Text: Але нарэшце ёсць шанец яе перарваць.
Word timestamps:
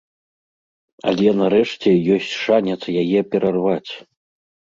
Але 1.09 1.33
нарэшце 1.41 1.89
ёсць 2.15 2.31
шанец 2.45 2.79
яе 3.01 3.19
перарваць. 3.35 3.91